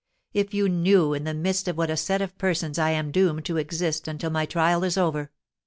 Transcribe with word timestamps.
If 0.33 0.51
you 0.51 0.67
knew 0.67 1.13
in 1.13 1.25
the 1.25 1.33
midst 1.35 1.67
of 1.67 1.77
what 1.77 1.91
a 1.91 1.95
set 1.95 2.23
of 2.23 2.35
persons 2.39 2.79
I 2.79 2.89
am 2.89 3.11
doomed 3.11 3.45
to 3.45 3.57
exist 3.57 4.07
until 4.07 4.31
my 4.31 4.47
trial 4.47 4.83
is 4.83 4.97
over! 4.97 5.29